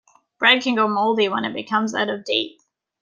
Bread 0.39 0.63
can 0.63 0.73
go 0.73 0.87
moldy 0.87 1.29
when 1.29 1.45
it 1.45 1.53
becomes 1.53 1.93
out 1.93 2.09
of 2.09 2.25
date. 2.25 2.59